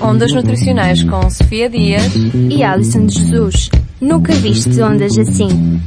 [0.00, 2.12] Ondas Nutricionais com Sofia Dias
[2.50, 3.70] e Alison Jesus.
[4.00, 5.80] Nunca viste ondas assim.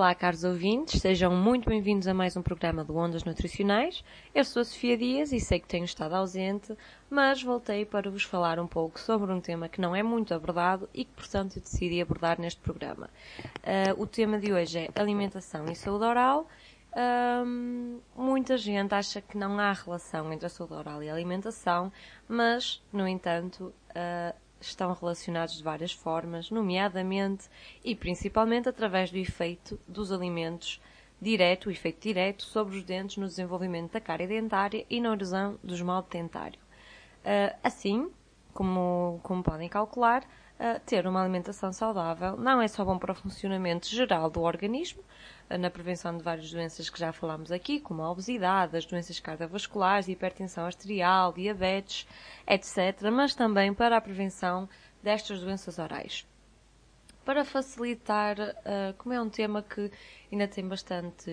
[0.00, 4.02] Olá, caros ouvintes, sejam muito bem-vindos a mais um programa de Ondas Nutricionais.
[4.34, 6.74] Eu sou a Sofia Dias e sei que tenho estado ausente,
[7.10, 10.88] mas voltei para vos falar um pouco sobre um tema que não é muito abordado
[10.94, 13.10] e que, portanto, eu decidi abordar neste programa.
[13.58, 16.48] Uh, o tema de hoje é alimentação e saúde oral.
[16.96, 21.92] Um, muita gente acha que não há relação entre a saúde oral e a alimentação,
[22.26, 27.48] mas, no entanto, uh, estão relacionados de várias formas, nomeadamente
[27.84, 30.80] e principalmente através do efeito dos alimentos
[31.20, 35.58] direto, o efeito direto sobre os dentes no desenvolvimento da cárie dentária e na erosão
[35.62, 36.58] do esmalte dentário.
[37.20, 38.10] Uh, assim,
[38.52, 40.22] como, como podem calcular,
[40.60, 45.02] uh, ter uma alimentação saudável não é só bom para o funcionamento geral do organismo,
[45.50, 49.18] uh, na prevenção de várias doenças que já falámos aqui, como a obesidade, as doenças
[49.18, 52.06] cardiovasculares, hipertensão arterial, diabetes,
[52.46, 54.68] etc., mas também para a prevenção
[55.02, 56.26] destas doenças orais.
[57.24, 58.36] Para facilitar,
[58.98, 59.90] como é um tema que
[60.32, 61.30] ainda tem bastante,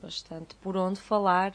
[0.00, 1.54] bastante por onde falar,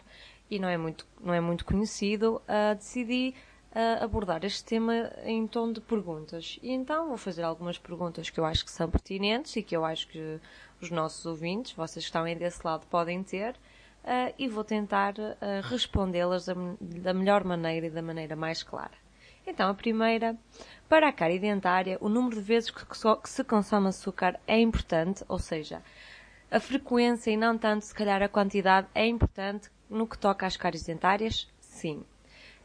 [0.49, 2.41] e não é muito, não é muito conhecido,
[2.77, 3.33] decidi
[3.71, 6.59] uh, abordar este tema em tom de perguntas.
[6.61, 9.85] E então vou fazer algumas perguntas que eu acho que são pertinentes e que eu
[9.85, 10.39] acho que
[10.81, 13.55] os nossos ouvintes, vocês que estão aí desse lado, podem ter.
[14.03, 15.13] Uh, e vou tentar
[15.63, 18.99] respondê-las da, da melhor maneira e da maneira mais clara.
[19.45, 20.35] Então, a primeira,
[20.87, 25.23] para a cárie dentária, o número de vezes que, que se consome açúcar é importante,
[25.27, 25.81] ou seja,
[26.49, 30.57] a frequência e não tanto, se calhar, a quantidade é importante no que toca às
[30.57, 31.47] cáries dentárias?
[31.59, 32.03] Sim,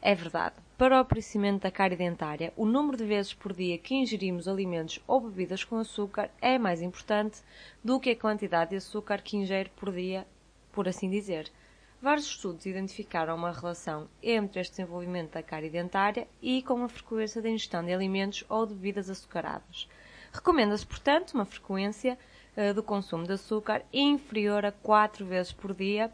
[0.07, 0.55] é verdade.
[0.77, 5.03] Para o aparecimento da cárie dentária, o número de vezes por dia que ingerimos alimentos
[5.05, 7.41] ou bebidas com açúcar é mais importante
[7.83, 10.25] do que a quantidade de açúcar que ingere por dia,
[10.71, 11.51] por assim dizer.
[12.01, 17.41] Vários estudos identificaram uma relação entre este desenvolvimento da cárie dentária e com a frequência
[17.41, 19.89] da ingestão de alimentos ou de bebidas açucaradas.
[20.31, 22.17] Recomenda-se, portanto, uma frequência
[22.55, 26.09] uh, do consumo de açúcar inferior a 4 vezes por dia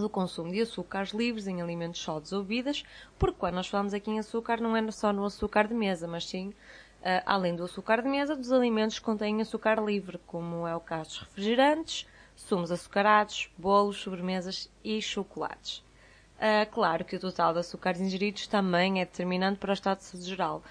[0.00, 2.84] do consumo de açúcares livres em alimentos sólidos ou bebidas,
[3.18, 6.26] porque quando nós falamos aqui em açúcar não é só no açúcar de mesa, mas
[6.26, 10.74] sim, uh, além do açúcar de mesa, dos alimentos que contêm açúcar livre, como é
[10.74, 15.78] o caso dos refrigerantes, sumos açucarados, bolos, sobremesas e chocolates.
[16.38, 20.04] Uh, claro que o total de açúcares ingeridos também é determinante para o estado de
[20.04, 20.62] saúde geral.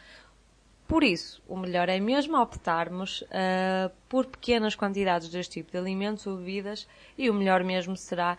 [0.87, 6.25] Por isso, o melhor é mesmo optarmos uh, por pequenas quantidades deste tipo de alimentos
[6.25, 6.87] ou bebidas
[7.17, 8.37] e o melhor mesmo será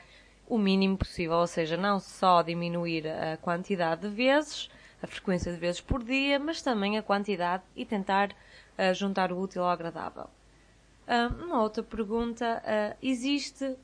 [0.48, 4.70] o mínimo possível, ou seja, não só diminuir a quantidade de vezes,
[5.02, 9.38] a frequência de vezes por dia, mas também a quantidade e tentar uh, juntar o
[9.38, 10.24] útil ao agradável.
[11.06, 13.76] Uh, uma outra pergunta: uh, existe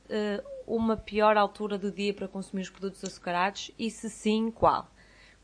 [0.66, 4.90] uma pior altura do dia para consumir os produtos açucarados e se sim, qual?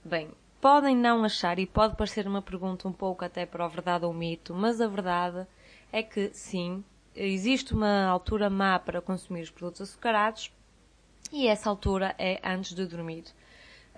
[0.02, 4.06] Bem, podem não achar e pode parecer uma pergunta um pouco até para a verdade
[4.06, 5.46] ou mito, mas a verdade
[5.92, 6.82] é que sim,
[7.14, 10.50] existe uma altura má para consumir os produtos açucarados
[11.32, 13.24] e essa altura é antes de dormir.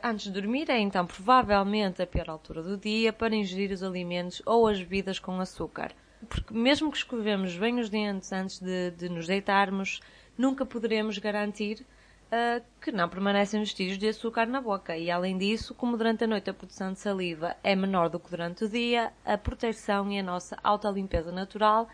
[0.03, 4.43] Antes de dormir é então provavelmente a pior altura do dia para ingerir os alimentos
[4.45, 5.93] ou as bebidas com açúcar.
[6.29, 10.01] Porque mesmo que escovemos bem os dentes antes de, de nos deitarmos,
[10.37, 11.87] nunca poderemos garantir
[12.33, 14.97] uh, que não permanecem vestígios de açúcar na boca.
[14.97, 18.31] E além disso, como durante a noite a produção de saliva é menor do que
[18.31, 21.89] durante o dia, a proteção e a nossa autolimpeza natural,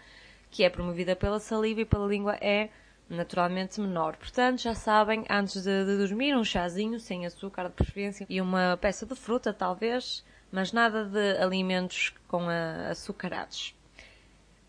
[0.50, 2.70] que é promovida pela saliva e pela língua, é
[3.08, 4.16] naturalmente menor.
[4.16, 8.78] Portanto, já sabem, antes de, de, dormir, um chazinho sem açúcar de preferência e uma
[8.80, 13.74] peça de fruta, talvez, mas nada de alimentos com a, açucarados.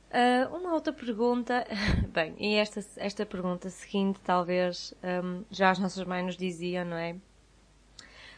[0.10, 1.68] Uh, uma outra pergunta,
[2.12, 6.98] bem, e esta, esta pergunta seguinte, talvez um, já as nossas mães nos diziam, não
[6.98, 7.16] é?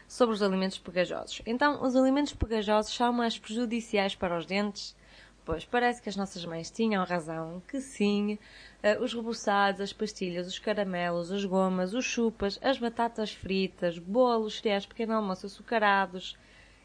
[0.05, 1.41] Sobre os alimentos pegajosos.
[1.45, 4.93] Então, os alimentos pegajosos são mais prejudiciais para os dentes?
[5.43, 8.37] Pois, parece que as nossas mães tinham razão, que sim,
[8.83, 14.59] uh, os reboçados, as pastilhas, os caramelos, as gomas, os chupas, as batatas fritas, bolos,
[14.59, 16.37] cereais, pequeno almoço açucarados,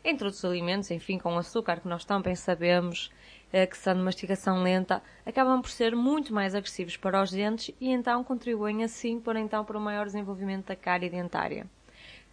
[0.02, 3.10] entre outros alimentos, enfim, com açúcar que nós tão bem sabemos
[3.52, 7.74] uh, que são de mastigação lenta, acabam por ser muito mais agressivos para os dentes
[7.78, 11.66] e então contribuem assim para então para o maior desenvolvimento da cárie dentária.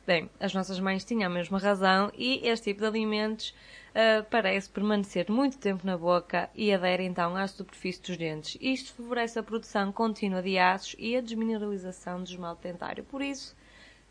[0.05, 3.55] Bem, as nossas mães tinham a mesma razão e este tipo de alimentos
[3.91, 8.57] uh, parece permanecer muito tempo na boca e adere então à superfície dos dentes.
[8.59, 13.05] Isto favorece a produção contínua de ácidos e a desmineralização do esmalte dentário.
[13.05, 13.55] Por isso,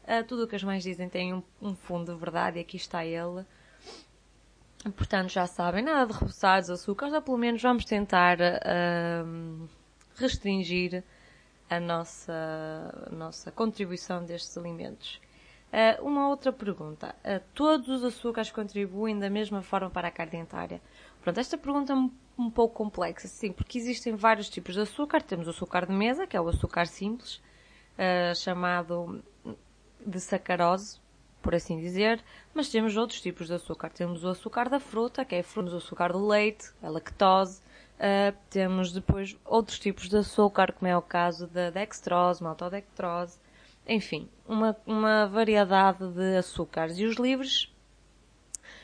[0.04, 2.78] uh, tudo o que as mães dizem tem um, um fundo de verdade e aqui
[2.78, 3.44] está ele.
[4.96, 9.68] Portanto, já sabem, nada de repousados, açúcares, ou pelo menos vamos tentar uh,
[10.16, 11.04] restringir
[11.68, 12.32] a nossa,
[13.08, 15.20] a nossa contribuição destes alimentos.
[15.72, 17.14] Uh, uma outra pergunta.
[17.24, 20.82] Uh, todos os açúcares contribuem da mesma forma para a carne dentária?
[21.22, 25.22] Pronto, esta pergunta é um, um, pouco complexa, sim, porque existem vários tipos de açúcar.
[25.22, 27.36] Temos o açúcar de mesa, que é o açúcar simples,
[27.96, 29.22] uh, chamado
[30.04, 31.00] de sacarose,
[31.40, 32.22] por assim dizer,
[32.52, 33.88] mas temos outros tipos de açúcar.
[33.88, 37.62] Temos o açúcar da fruta, que é o açúcar do leite, a lactose.
[37.96, 43.38] Uh, temos depois outros tipos de açúcar, como é o caso da dextrose, maltodextrose.
[43.86, 46.98] Enfim, uma, uma variedade de açúcares.
[46.98, 47.72] E os livres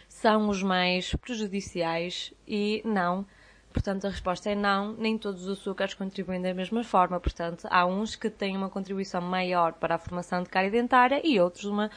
[0.08, 3.24] são os mais prejudiciais e não.
[3.72, 7.20] Portanto, a resposta é não, nem todos os açúcares contribuem da mesma forma.
[7.20, 11.38] Portanto, há uns que têm uma contribuição maior para a formação de cárie dentária e
[11.38, 11.90] outros uma,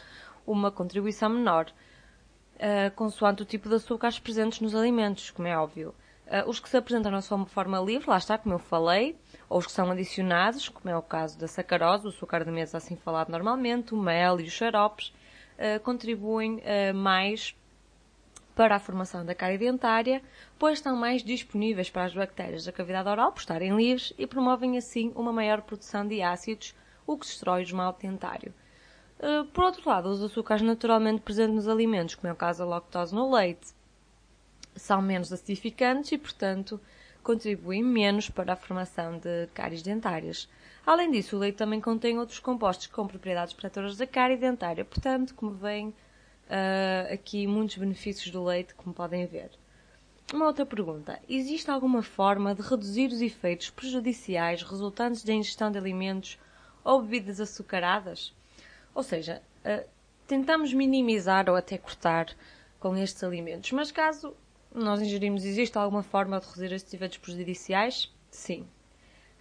[0.46, 1.72] uma contribuição menor,
[2.58, 5.96] uh, consoante o tipo de açúcares presentes nos alimentos, como é óbvio.
[6.32, 9.20] Uh, os que se apresentam na sua forma livre, lá está, como eu falei,
[9.50, 12.78] ou os que são adicionados, como é o caso da sacarose, o açúcar de mesa
[12.78, 15.14] assim falado normalmente, o mel e os xaropes,
[15.58, 17.54] uh, contribuem uh, mais
[18.56, 20.22] para a formação da cárie dentária,
[20.58, 24.78] pois estão mais disponíveis para as bactérias da cavidade oral por estarem livres e promovem
[24.78, 26.74] assim uma maior produção de ácidos,
[27.06, 28.54] o que destrói o esmalte dentário.
[29.54, 33.16] Por outro lado, os açúcares naturalmente presentes nos alimentos, como é o caso da lactose
[33.16, 33.74] no leite,
[34.76, 36.80] são menos acidificantes e, portanto,
[37.24, 40.50] contribuem menos para a formação de cáries dentárias.
[40.86, 45.36] Além disso, o leite também contém outros compostos com propriedades protetoras da cárie dentária, portanto,
[45.36, 49.52] como veem, uh, aqui muitos benefícios do leite, como podem ver.
[50.34, 51.20] Uma outra pergunta.
[51.30, 56.40] Existe alguma forma de reduzir os efeitos prejudiciais resultantes da ingestão de alimentos
[56.84, 58.34] ou bebidas açucaradas?
[58.96, 59.88] Ou seja, uh,
[60.26, 62.28] tentamos minimizar ou até cortar
[62.80, 63.72] com estes alimentos.
[63.72, 64.34] Mas caso
[64.74, 68.12] nós ingerimos, existe alguma forma de reduzir estes efeitos prejudiciais?
[68.30, 68.68] Sim.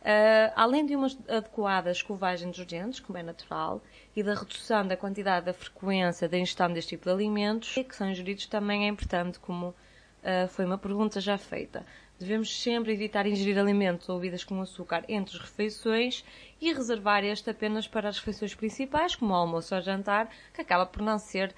[0.00, 3.82] Uh, além de uma adequada escovagem dos dentes, como é natural,
[4.16, 8.10] e da redução da quantidade da frequência da ingestão deste tipo de alimentos, que são
[8.10, 11.84] ingeridos também é importante, como uh, foi uma pergunta já feita.
[12.18, 16.24] Devemos sempre evitar ingerir alimentos ou bebidas com açúcar entre as refeições
[16.60, 20.84] e reservar este apenas para as refeições principais, como o almoço ou jantar, que acaba
[20.86, 21.54] por não ser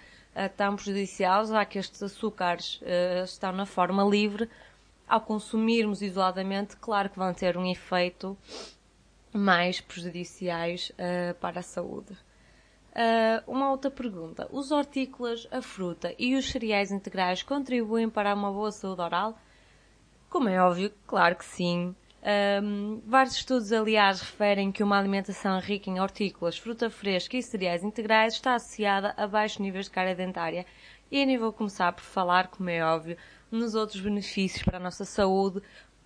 [0.57, 4.49] tão prejudicial, já que estes açúcares uh, estão na forma livre.
[5.09, 8.37] Ao consumirmos isoladamente, claro que vão ter um efeito
[9.33, 12.17] mais prejudiciais uh, para a saúde.
[13.47, 14.49] uma outra pergunta.
[14.51, 19.39] Os hortícolas, a fruta e os cereais integrais contribuem para uma boa saúde oral?
[20.29, 21.95] Como é óbvio, claro que sim.
[22.25, 27.83] Um, vários estudos, aliás, referem que uma alimentação rica em hortícolas, fruta fresca e cereais
[27.83, 30.65] integrais está associada a baixos níveis de cárie dentária.
[31.11, 33.17] E nem vou começar por falar, como é óbvio,
[33.51, 35.61] nos outros benefícios para a nossa saúde,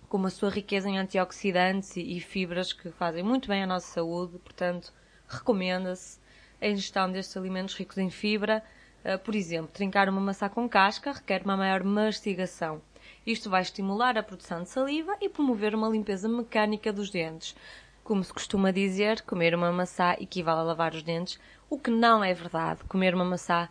[0.09, 4.39] como a sua riqueza em antioxidantes e fibras que fazem muito bem à nossa saúde.
[4.39, 4.91] Portanto,
[5.27, 6.19] recomenda-se
[6.59, 8.63] a ingestão destes alimentos ricos em fibra.
[9.05, 12.81] Uh, por exemplo, trincar uma maçã com casca requer uma maior mastigação.
[13.25, 17.55] Isto vai estimular a produção de saliva e promover uma limpeza mecânica dos dentes.
[18.03, 21.39] Como se costuma dizer, comer uma maçã equivale a lavar os dentes,
[21.69, 22.83] o que não é verdade.
[22.85, 23.67] Comer uma maçã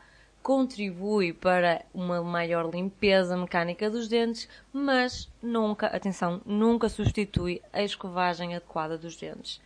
[0.47, 8.55] contribui para uma maior limpeza mecânica dos dentes, mas nunca, atenção, nunca substitui a escovagem
[8.55, 9.61] adequada dos dentes.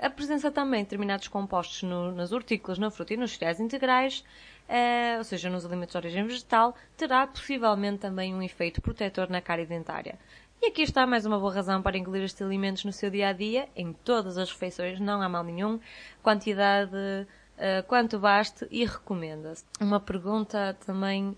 [0.00, 4.24] A presença também de determinados compostos no, nas hortícolas, na fruta e nos cereais integrais
[4.68, 9.40] uh, ou seja, nos alimentos de origem vegetal, terá possivelmente também um efeito protetor na
[9.40, 10.16] cárie dentária.
[10.60, 13.32] E aqui está mais uma boa razão para incluir estes alimentos no seu dia a
[13.32, 15.80] dia, em todas as refeições, não há mal nenhum.
[16.22, 17.26] Quantidade,
[17.62, 19.64] uh, quanto baste e recomenda-se.
[19.80, 21.36] Uma pergunta também, uh,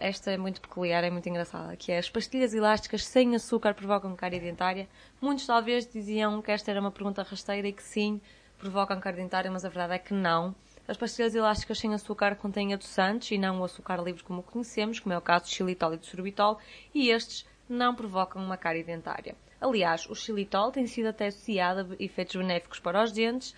[0.00, 4.16] esta é muito peculiar, é muito engraçada, que é as pastilhas elásticas sem açúcar provocam
[4.16, 4.88] cárie dentária?
[5.20, 8.20] Muitos talvez diziam que esta era uma pergunta rasteira e que sim,
[8.58, 10.54] provocam cárie dentária, mas a verdade é que não.
[10.88, 15.12] As pastilhas elásticas sem açúcar contêm adoçantes e não o açúcar livre como conhecemos, como
[15.12, 16.58] é o caso do xilitol e do sorbitol,
[16.92, 19.36] e estes não provocam uma cárie dentária.
[19.60, 23.54] Aliás, o xilitol tem sido até associado a efeitos benéficos para os dentes,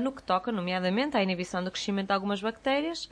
[0.00, 3.08] no que toca, nomeadamente, à inibição do crescimento de algumas bactérias,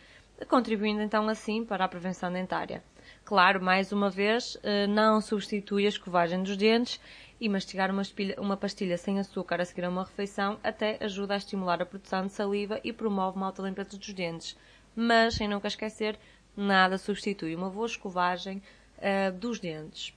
[0.49, 2.83] contribuindo então assim para a prevenção dentária.
[3.25, 7.00] Claro, mais uma vez, uh, não substitui a escovagem dos dentes
[7.40, 11.35] e mastigar uma, espilha, uma pastilha sem açúcar a seguir a uma refeição até ajuda
[11.35, 14.57] a estimular a produção de saliva e promove uma alta limpeza dos dentes.
[14.95, 16.19] Mas, sem nunca esquecer,
[16.57, 18.62] nada substitui uma boa escovagem
[18.99, 20.14] uh, dos dentes.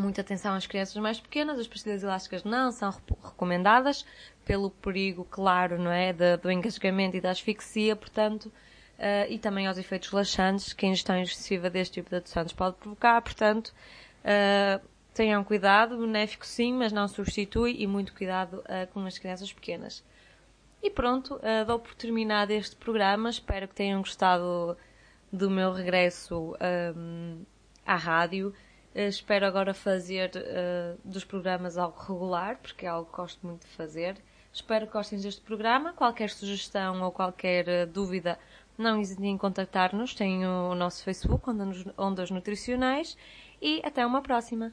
[0.00, 2.90] Muita atenção às crianças mais pequenas, as pastilhas elásticas não são
[3.22, 4.06] recomendadas
[4.46, 9.76] pelo perigo, claro, não é, do engasgamento e da asfixia, portanto, uh, e também aos
[9.76, 13.20] efeitos laxantes que a ingestão excessiva deste tipo de adoçantes pode provocar.
[13.20, 13.74] Portanto,
[14.24, 19.52] uh, tenham cuidado, benéfico sim, mas não substitui e muito cuidado uh, com as crianças
[19.52, 20.02] pequenas.
[20.82, 23.28] E pronto, uh, dou por terminado este programa.
[23.28, 24.76] Espero que tenham gostado
[25.30, 26.56] do meu regresso
[26.96, 27.44] um,
[27.84, 28.54] à rádio.
[28.94, 30.32] Uh, espero agora fazer
[31.04, 34.16] dos programas algo regular, porque é algo que gosto muito de fazer.
[34.52, 35.92] Espero que gostem deste programa.
[35.92, 38.38] Qualquer sugestão ou qualquer dúvida,
[38.76, 40.14] não hesitem em contactar-nos.
[40.14, 41.44] Tem o nosso Facebook,
[41.96, 43.16] Ondas Nutricionais.
[43.62, 44.72] E até uma próxima!